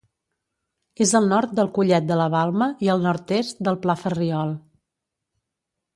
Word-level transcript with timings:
És 1.05 1.11
al 1.19 1.27
nord 1.33 1.53
del 1.59 1.69
Collet 1.75 2.09
de 2.13 2.17
la 2.21 2.27
Balma 2.37 2.69
i 2.87 2.91
al 2.95 3.05
nord-est 3.09 3.63
del 3.69 3.81
Pla 3.85 3.97
Ferriol. 4.05 4.59